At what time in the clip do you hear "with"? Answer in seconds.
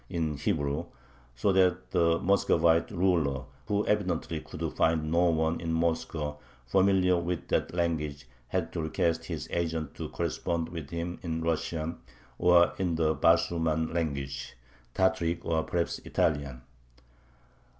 7.19-7.49, 10.69-10.89